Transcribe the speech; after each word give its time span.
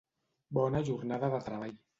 Bona 0.59 0.81
jornada 0.89 1.33
de 1.37 1.45
treball. 1.51 1.81